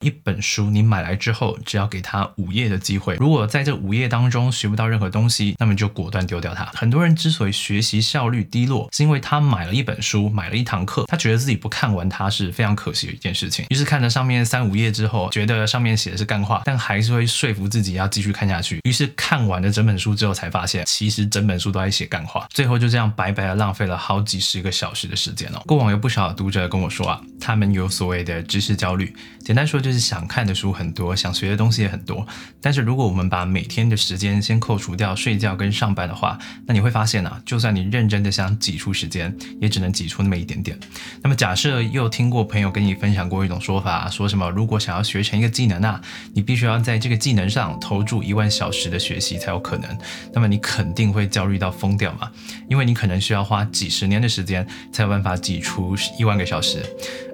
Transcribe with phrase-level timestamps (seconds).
[0.00, 6.64] 一本书你买来之后，只要给他五页的机会，如果在这五页当中学不到任何东西，那么就果断丢掉它。
[6.72, 13.66] 很多人之所以学习效率低落，是因为他买了一本书，买了一堂课，他觉得自己不看完它是非常可惜的一件事情。
[13.68, 18.80] 于是看了上面三五页之后，觉得上面写的是干话，但还是会说服自己要继续看下去。
[18.84, 25.60] 于是看完了整本书之后，才发现其实整本书都在写干话，最后就这样白白的浪费了好几十个小时的时间哦。
[25.66, 29.14] 过往有不少读者跟我说啊，他们有所谓的知识焦虑，
[29.44, 30.70] 简单说就是想看的书。
[30.72, 32.26] 很多想学的东西也很多，
[32.60, 40.78] 但是如果我们把每天的时间先扣除掉睡觉跟上班的话，那你会发现啊，就算你认真的想挤出时间，也只能挤出那么一点点。
[41.22, 46.00] 那么假设又听过朋友跟你分享过一种说法，说什么如果想要学成一个技能啊，
[46.32, 49.98] 你必须要在这个技能上投注一万小时的学习才有可能。
[50.32, 52.30] 那么你肯定会焦虑到疯掉嘛，
[52.68, 56.84] 因为你可能需要花几十年的时间才有办法挤出一万个小时，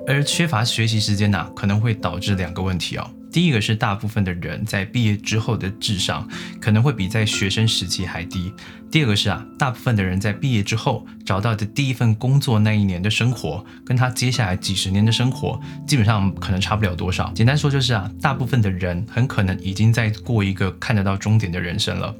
[0.06, 3.10] 而缺乏学习时间呢，可能会导致两个问题哦。
[3.32, 6.26] 第一个是大部分的人在毕业之后的智商
[6.58, 8.50] 可能会比在学生时期还低。
[8.90, 17.30] 第二个是啊，大部分的人在毕业之后找到的第一份工作那一年的生活，跟他接下来几十年的生活基本上可能差不了多少。
[17.34, 22.14] 简单说就是啊，大部分的人很可能已经在过一个看得到终点的人生了。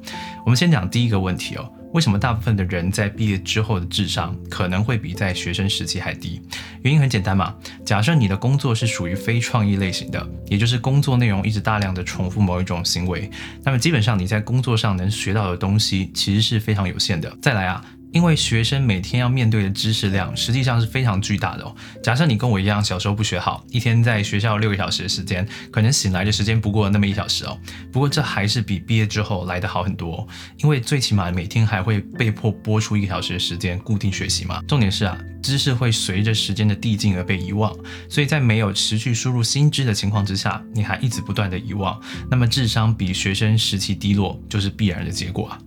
[0.45, 1.71] 我们先讲第一个问题哦。
[1.93, 6.41] 为什么大部分的人在毕业之后的智商可能会比在学生时期还低？
[6.83, 7.55] 原因很简单嘛。
[7.85, 13.29] 假设你的工作是属于非创意类型的，也就是工作内容一直大量的重复某一种行为，
[13.63, 17.35] 那么基本上你在工作上能学到的东西其实是非常有限的。
[17.41, 17.83] 再来啊。
[18.11, 21.75] 因为学生每天要面对的知识量实际上是非常巨大的哦。
[22.03, 27.57] 假设你跟我一样，小时候不学好，一天在学校六个小时的时间，可能醒来的时间不过那么一小时哦。
[27.91, 34.61] 不过这还是比毕业之后来的好很多，因为最起码每天还会被迫播出一个小时的时间固定学习嘛。
[34.67, 35.17] 重点是啊。
[35.39, 37.73] 知识会随着时间的递进而被遗忘，
[38.09, 41.97] 所以在没有持续输入新知的情况之下，你还一直不断的遗忘，
[42.29, 45.57] 那么智商比学生时期低落就是必然的结果啊。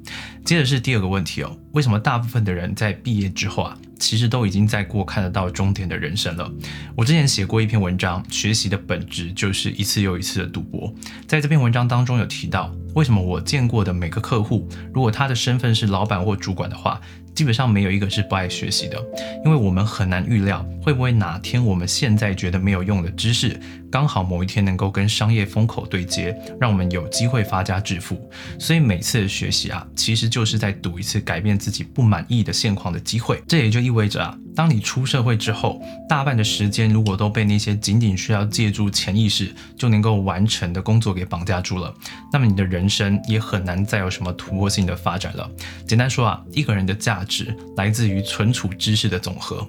[0.44, 6.50] 接着是第二个问题哦，为什么大部分的人在毕业之后啊，其实都已经在过看得到终点的人生了？
[6.96, 10.92] 我之前写过一篇文章，学习的本质就是一次又一次的赌博，
[11.28, 17.00] 在这篇文章当中有提到，为什么我见过的每个客户，如果他的身份是老板或主管的话。
[17.32, 19.00] 基本上没有一个是不爱学习的，
[19.44, 23.58] 因为我们很难预料会不会哪天我们现在觉得没有用的知识，
[23.90, 28.28] 刚好某一天能够跟商业风口对接，让我们有机会发家致富。
[28.58, 33.40] 所以每次的学习啊，其实就是在赌一次改变自己不满意的现况的机会。
[33.46, 41.92] 这也就意意味着啊，当你出社会之后，大半的时间如果都被那些仅仅需要借助潜意识就能够完成的工作给绑架住了，
[42.32, 45.50] 那么你的人生也很难再有什么突破性的发展了。
[45.88, 46.96] 简单说啊，一个人的。
[47.00, 49.66] 价值来自于存储知识的总和。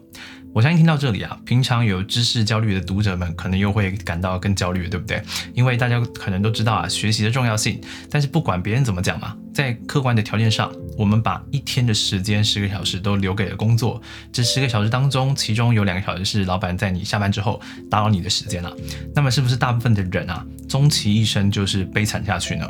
[0.54, 5.24] 我相信听到这里啊，平常有知识焦虑的读者们可能又会感到更焦虑，对不对？
[5.54, 7.80] 因为大家可能都知道啊，学习的重要性。
[8.10, 10.70] 但是不管别人怎么讲嘛，在客观的条件上，
[11.02, 14.00] 我们把一天的时间十个小时都留给了工作。
[14.32, 18.72] 这十个小时当中，其中有两个小时是老板在你下班之后打扰你的时间了。
[19.16, 22.70] 那么是不是大部分的人啊，终其一生就是悲惨下去呢？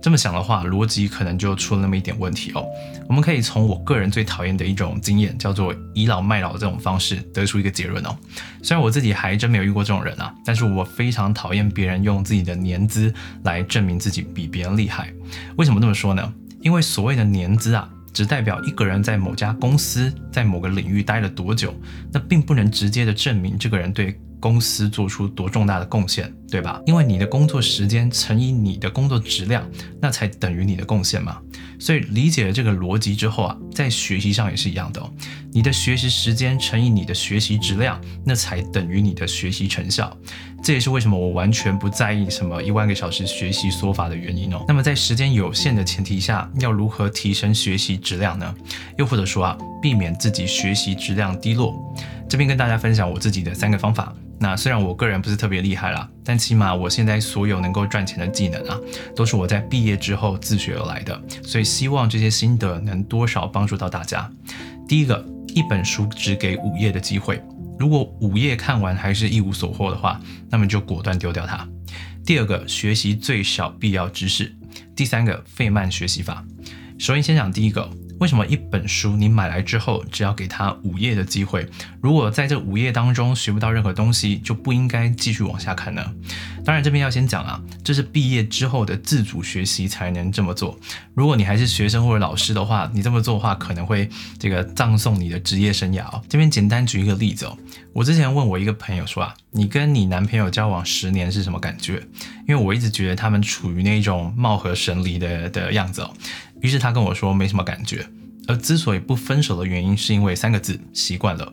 [0.00, 2.64] 这么想的话，逻辑可能就出了那么一点问题哦。
[3.08, 7.16] 我们可以从我个人最讨厌的一种经验，叫做倚老卖老这种方式。
[7.34, 8.16] 得出一个结论哦，
[8.62, 15.12] 虽然我自己还真没有遇过这种人啊，但是我非常讨厌别人用自己的年资来证明自己比别人厉害。
[15.56, 16.32] 为什么这么说呢？
[16.62, 21.74] 因为所谓的年资啊，只代表一个人在某家公司在某个领域待了多久，
[22.12, 24.18] 那并不能直接的证明这个人对。
[24.42, 26.82] 公司做出多重大的贡献，对吧？
[26.84, 29.64] 因为你的工作时间乘以你的工作质量，
[30.00, 31.40] 那才等于你的贡献嘛。
[31.82, 35.10] 所以理解了这个逻辑之后啊，在学习上也是一样的哦。
[35.52, 40.16] 你的学习时间乘以你的学习质量，那才等于你的学习成效。
[40.62, 44.64] 这也是为什么我完全不在意什么一万个小时学习说法的原因哦。
[44.68, 48.54] 那么在时间有限的前提下，要如何提升学习质量呢？
[48.96, 51.74] 又或者说啊，避免自己学习质量低落？
[52.28, 54.14] 这边跟大家分享我自己的三个方法。
[54.42, 58.76] 那虽然我个人不是特别厉害啦，但起码我现在所有能够赚钱的技能啊，
[59.14, 64.28] 都是我在毕业之后自学而来的，所以希望这些心得能多少帮助到大家。
[64.88, 65.24] 第一个，
[65.54, 67.40] 一本书只给五页的机会，
[67.78, 71.64] 如果五页看完还是一无所获的话，那么就果断丢掉它。
[72.26, 74.52] 第二个，学习最少必要知识。
[74.96, 76.44] 第三个，费曼学习法。
[76.98, 77.88] 首先先讲第一个。
[78.22, 81.66] 为什么一本书你买来之后，只要给他五页的机会，
[82.00, 86.08] 如果在这五页当中学不到任何东西，就不应该继续往下看呢？
[86.64, 90.78] 当然，这边要先讲啊，这是毕业之后的自主学习才能这么做。
[91.14, 94.08] 如果你还是学生或者老师的话，你这么做的话，可能会
[94.38, 96.22] 这个葬送你的职业生涯哦。
[96.28, 97.58] 这边简单举一个例子哦，
[97.92, 102.00] 我之前问我一个朋友说啊，你跟你男朋友交往十年是什么感觉？
[102.46, 106.14] 因为我一直觉得他们处于那种貌合神离的的样子哦。
[106.62, 108.08] 于是他跟我说没什么感觉。
[108.48, 111.52] 而之所以不分手的原因，是因为三个字：习惯了。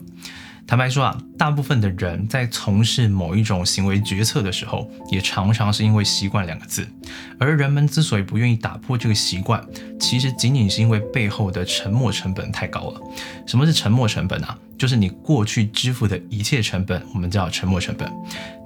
[0.70, 6.88] 坦白说啊，大部分的人在从事某一种行为决策的时候，也常常是因为习惯两个字。
[7.40, 9.66] 而人们之所以不愿意打破这个习惯，
[10.00, 13.02] 其实仅仅是因为背后的沉没成本太高了。
[13.48, 14.56] 什么是沉没成本啊？
[14.78, 18.08] 就是你过去支付的一切成本，我们叫沉没成本。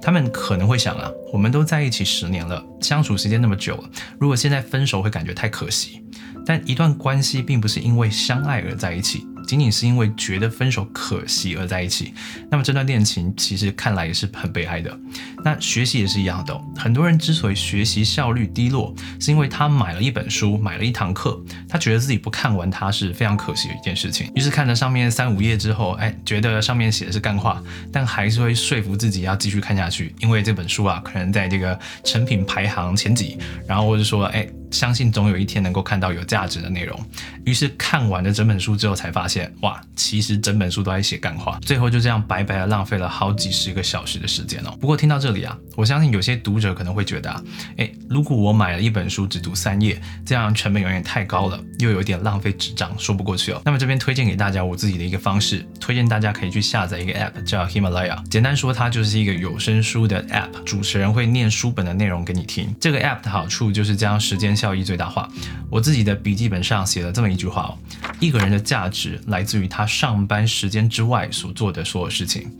[0.02, 3.90] 他们可能会想啊，我们都在一起十年了，相处时间那么久了，
[4.20, 6.04] 如果现在分手会感觉太可惜。
[6.44, 9.26] 但一段关系并不是因为相爱而在一起。
[9.46, 12.14] 仅仅是因为觉得分手可惜而在一起，
[12.50, 14.98] 那么这段恋情其实看来也是很悲哀的。
[15.44, 21.38] 那学习也是一样的，很多人之所以学习效率低落，是因为他买了一本书，买了一堂课，
[21.68, 24.30] 他觉得自己不看完它是非常可惜的一件事情。
[24.34, 27.62] 于是看了上面三五页之后，哎，觉得上面写的是干话，
[27.92, 33.38] 但还是会说服自己要继续看下去，因为这本书啊，可能在这个成品排行前几，
[33.68, 34.48] 然后或者说，哎。
[34.70, 36.98] 相信总有一天能够看到有价值的内容，
[37.44, 44.76] 于是看完了整本书之后，才发现哇，其实整本书都在写干话，最后就这样白白的浪费了好几十个小时的时间哦。
[44.80, 47.42] 不过听到这里啊，我相信有些读者可能会觉得啊，
[47.76, 53.62] 诶，如果我买了一本书只读三页，这样成本有点太高了，又有点浪费纸张，说不过去哦。
[53.64, 62.74] 那么这边推荐给大家我自己的一个方式，推荐大家可以去下载一个 app 叫 Himalaya，简单说它就是一个有声书的 app，主持人会念书本的内容给你听。
[62.80, 64.53] 这个 app 的好处就是将时间。
[64.56, 65.28] 效益最大化。
[65.70, 67.78] 我自己的笔记本上写了这么一句话哦：
[68.20, 72.50] 一个人的价值来自于他上班时间之外所做的所有事情。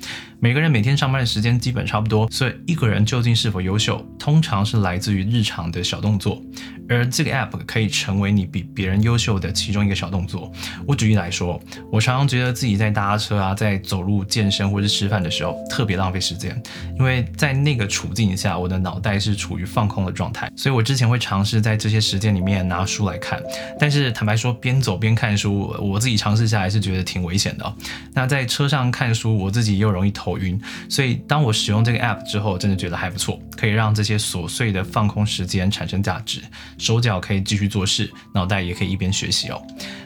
[0.41, 6.43] 每个人每天上班的时间基本差不多，所以一个人究竟是否优秀，通常是来自于日常的小动作。
[6.89, 10.53] 而这个 app 可以成为你比别人优秀的其中一个小动作。
[10.87, 11.59] 我举例来说，
[11.91, 16.61] 我常常觉得自己在搭车啊，在走路、健身或是吃饭的时候特别浪费时间，
[16.99, 20.51] 因为在那个处境下，我的脑袋是处于放空的状态。
[20.55, 23.43] 所以我之前会尝试在这些时间里面拿书来看，
[23.79, 27.75] 但是坦白说，边走边看书，我自己尝试下来是觉得挺危险的。
[28.13, 30.35] 那在车上看书，我自己又容易头。
[30.39, 36.43] 晕，所以当我使用这个 app 之后，真的觉得还不错，可以让这些琐碎的放空时间产生价值，
[36.79, 39.61] 手脚可以继续做事，脑袋也可以一边学习哦。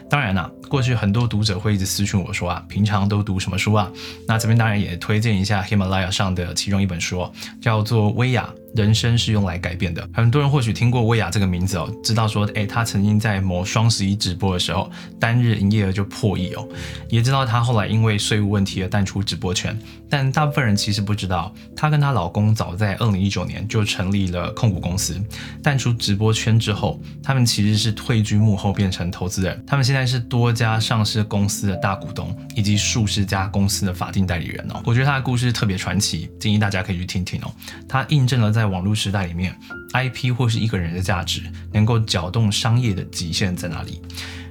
[0.09, 3.91] 当然啦，过去很多读者会一直私信我说啊，平常都读什么书啊？
[4.27, 7.31] 那这边当然也推荐一下喜马拉雅上的其中一本书，
[7.61, 8.49] 叫做《薇娅》。
[8.75, 10.07] 人生是用来改变的。
[10.13, 14.89] 很多人或许听过薇娅这个名字哦，知道说，哎，她曾经在某双十一直播的时候，
[15.19, 16.67] 单日营业额就破亿哦。
[17.09, 19.77] 也知道她后来因为税务问题而淡出直播圈。
[20.11, 25.19] 但大部分人其实不知道，她跟她老公早在二零一九年就成立了控股公司。
[25.61, 29.63] 淡出直播圈之后，他们其实是退居幕后，变成投资人。
[29.67, 34.81] 他们现在是多家上市公司的大股东，以及数十家公司的法定代理人哦。
[34.83, 37.51] 我觉得他的故事特别传奇，建议大家可以去听听哦。
[37.87, 39.57] 他印证了在在网络时代里面
[39.93, 44.01] ，IP 或是一个人的价值能够搅动商业的极限在哪里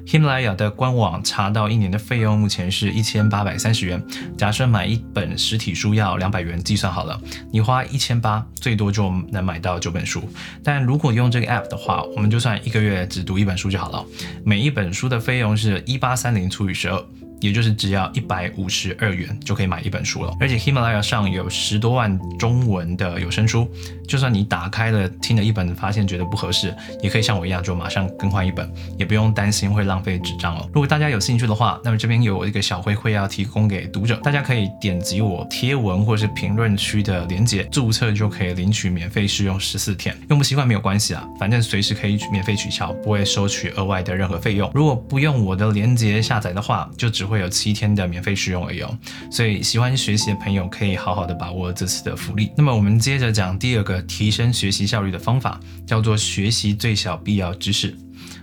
[0.07, 4.03] ？Himalaya 的官网查到一年的费用目前是一千八百三十元。
[4.39, 7.21] 假设买一本实体书要两百元，计算好了，
[7.53, 10.27] 你花一千八，最多就能买到九本书。
[10.65, 14.03] 但如果用这个 App 的话，我们就算一个月只读一本书就好了。
[14.43, 17.05] 每一本书的费用是一八三零除以十二。
[17.41, 23.69] 也就是只要一百五十二元就可以买一本书了，而且 Himalaya 上有十多万中文的有声书，
[24.07, 30.69] 就算你打开了听了一本，发现觉得不合适，也可以像我一样就马上更换一本，也不用担心会浪费纸张哦。
[30.73, 44.71] 如果大家有兴趣的话，那么这边有一个小回馈要提供给读者，大家可以点击我贴文或是评论区的链接，注册就可以领取免费试用十四天，用不习惯没有关系啊，反正随时可以免费取消，不会收取额外的任何费用。
[44.75, 48.99] 如果不用我的链接下载的话，就只会有七天的免费试用而已哦，
[49.31, 52.51] 所以喜欢学习的朋友可以好好的把握这次的福利。
[52.57, 57.95] 那么我们接着讲第二个提升学习效率的方法，叫做学习最小必要知识。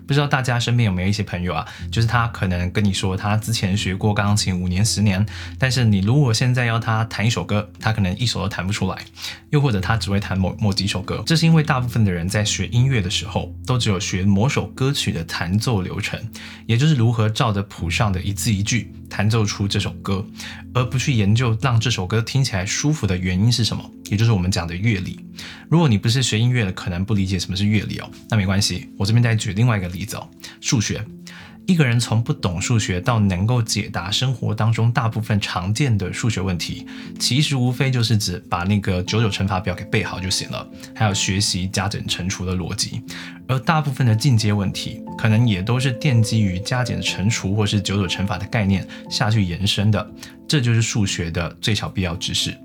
[0.08, 5.26] 不知道大家身边有没有一些朋友啊，就是他可能跟你说他之前学过钢琴五年十年，
[5.58, 8.98] 但是你如果现在要他弹一首歌，他可能一首都弹不出来，
[9.50, 11.24] 又或者他只会弹某某几首歌。
[11.26, 16.20] 这是因为大部分的人在学音乐的时候，都只有学某首歌曲的弹奏流程，
[16.66, 20.26] 也就是如何照着谱上的一字一句弹奏出这首歌，
[20.74, 25.20] 而不去研究让这首歌听起来舒服的原因是什么，也就是我们讲的乐理。
[25.70, 30.28] 如果你不是学音乐的，可能不理解什么是乐理哦，那没关系，我这边再举另外一个例子哦，
[30.62, 31.04] 数学。
[31.68, 36.86] 一个人从不懂数学到能够解答生活当中大部分常见的数学问题，
[37.18, 43.02] 其实无非就是指把那个九九乘法表给背好就行了，还有学习加减乘除的逻辑。
[43.48, 50.12] 而大部分的进阶问题，可能也都是奠基于加减乘除或是九九乘法的概念下去延伸的。
[50.48, 52.56] 这就是数学的最小必要知识。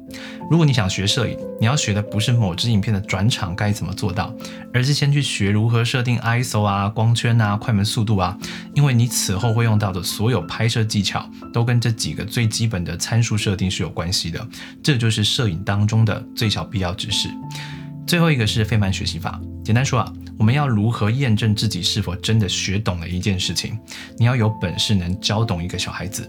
[0.50, 4.34] 如果你想学摄影，你要学的不是某支影片的转场该怎么做到，
[4.72, 8.37] 而是先去学如何设定 ISO 啊、光圈啊、快门速度啊，
[8.75, 14.46] 因为你此后会用到的所有拍摄技巧都跟这几个最基本的参数设定是有关系的。
[14.82, 17.30] 这就是摄影当中的最小必要知识。
[18.06, 20.12] 最后一个是费曼学习法，简单说啊。
[20.40, 23.78] 我们要如何验证自己是否真的学懂了一件事情？
[24.16, 26.23] 你要有本事能教懂一个小孩子。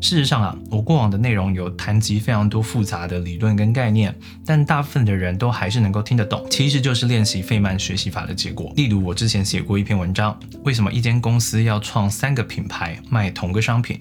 [0.00, 4.14] 事实上啊，我过往的内容有谈及非常多复杂的理论跟概念，
[4.46, 8.72] 但大部分的人都还是能够听得懂，其实就是练习费曼学习法的结果。
[8.76, 14.00] 例如，我之前写过一篇文章，为什么一间公司要创三个品牌卖同个商品？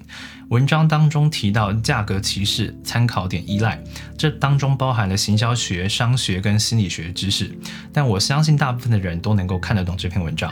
[0.49, 3.79] 文章当中提到价格歧视、参考点依赖，
[4.17, 7.55] 这当中包含了行销学、商学跟心理学知识。
[7.93, 10.51] 但我相信大部分的人都能够看得懂这篇文章，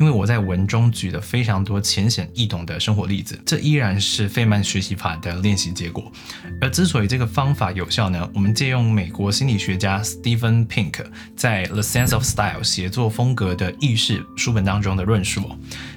[0.00, 3.38] 因为我在文中举了非常多浅显易懂的生活例子。
[3.44, 6.10] 这依然是费曼学习法的练习结果。
[6.58, 11.04] 而之所以这个方法有效呢，我们借用美国心理学家 Steven Pink
[11.36, 15.54] 在《The Sense of Style》写作风格的意识书本当中的论述。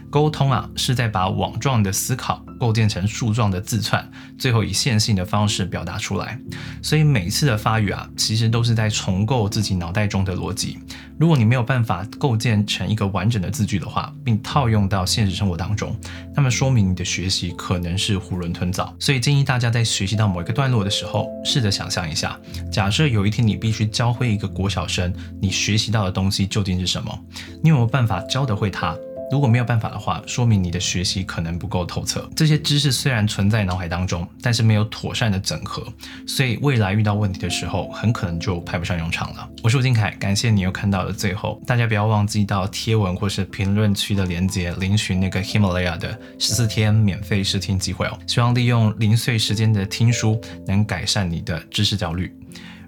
[0.09, 6.39] 沟通啊，是在把网状的思考构建成树状的字串，最后以线性的方式表达出来。
[6.81, 10.79] 所以每次的发语啊，其实都是在重构自己脑袋中的逻辑。
[11.19, 15.95] 如果你没有办法构建成一个完整的字句的话，并套用到现实生活当中，
[16.35, 18.95] 那么说明你的学习可能是囫囵吞枣。
[18.99, 22.39] 所以建议大家在学习到某一个段落的时候，试着想象一下：
[22.71, 27.19] 假设有一天你必须教会一个国小生，你学习到的东西究竟是什么？
[27.63, 28.95] 你有没有办法教得会他？
[29.29, 32.27] 如果没有办法的话，说明你的学习可能不够透彻。
[32.35, 35.85] 这些知识虽然存在脑海当中，但是没有妥善的整合，
[36.25, 39.49] 所以未来遇到问题的时候，很可能就派不上用场了。
[39.63, 41.61] 我是吴金凯，感谢你又看到了最后。
[41.65, 48.17] 大家不要忘记到贴文或是评论区的连接，领取那个 Himalaya 的十四天免费试听机会哦。
[48.27, 52.33] 希望利用零碎时间的听书，能改善你的知识焦虑。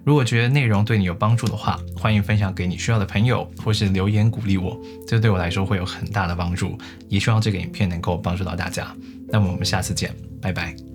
[0.04, 6.78] 如果觉得内容对你有帮助的话，欢迎分享给你需要的朋友，或是留言鼓励我，这对我来说会有很大的帮助。
[7.08, 8.94] 也希望这个影片能够帮助到大家。
[9.28, 10.89] 那么我们下次见，拜拜。